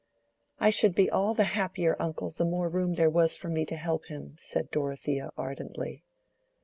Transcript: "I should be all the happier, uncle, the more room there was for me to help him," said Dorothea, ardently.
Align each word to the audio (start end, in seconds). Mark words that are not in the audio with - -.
"I 0.59 0.71
should 0.71 0.95
be 0.95 1.11
all 1.11 1.35
the 1.35 1.43
happier, 1.43 1.95
uncle, 1.99 2.31
the 2.31 2.43
more 2.43 2.69
room 2.69 2.95
there 2.95 3.07
was 3.07 3.37
for 3.37 3.49
me 3.49 3.65
to 3.65 3.75
help 3.75 4.05
him," 4.05 4.35
said 4.39 4.71
Dorothea, 4.71 5.29
ardently. 5.37 6.03